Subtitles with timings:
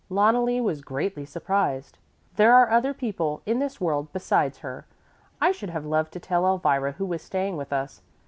[0.09, 1.99] Loneli was greatly surprised.
[2.35, 4.87] "There are other people in this world besides her.
[5.39, 8.01] I should have loved to tell Elvira who was staying with us.